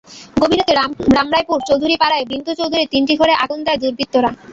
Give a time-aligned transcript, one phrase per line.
[0.39, 4.29] গভীর রাতে রামরায়পুর চৌধুরীপাড়ার বিন্দু চৌধুরীর তিনটি ঘরে আগুন দেয় দুর্বৃত্তরা।